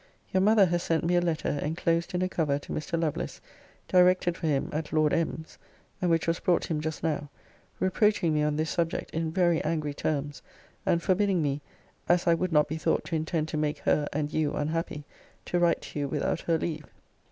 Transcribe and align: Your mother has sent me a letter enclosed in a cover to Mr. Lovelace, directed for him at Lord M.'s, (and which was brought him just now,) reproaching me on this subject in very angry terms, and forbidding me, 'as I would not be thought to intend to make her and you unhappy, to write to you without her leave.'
Your 0.33 0.41
mother 0.41 0.65
has 0.65 0.81
sent 0.81 1.03
me 1.03 1.15
a 1.15 1.21
letter 1.21 1.59
enclosed 1.61 2.15
in 2.15 2.23
a 2.23 2.27
cover 2.27 2.57
to 2.57 2.73
Mr. 2.73 2.99
Lovelace, 2.99 3.39
directed 3.87 4.35
for 4.35 4.47
him 4.47 4.67
at 4.73 4.91
Lord 4.91 5.13
M.'s, 5.13 5.59
(and 6.01 6.09
which 6.09 6.25
was 6.25 6.39
brought 6.39 6.71
him 6.71 6.81
just 6.81 7.03
now,) 7.03 7.29
reproaching 7.79 8.33
me 8.33 8.41
on 8.41 8.55
this 8.55 8.71
subject 8.71 9.11
in 9.11 9.31
very 9.31 9.63
angry 9.63 9.93
terms, 9.93 10.41
and 10.87 11.03
forbidding 11.03 11.43
me, 11.43 11.61
'as 12.09 12.25
I 12.25 12.33
would 12.33 12.51
not 12.51 12.67
be 12.67 12.77
thought 12.77 13.03
to 13.05 13.15
intend 13.15 13.47
to 13.49 13.57
make 13.57 13.77
her 13.81 14.07
and 14.11 14.33
you 14.33 14.53
unhappy, 14.55 15.05
to 15.45 15.59
write 15.59 15.81
to 15.83 15.99
you 15.99 16.07
without 16.07 16.39
her 16.41 16.57
leave.' 16.57 16.87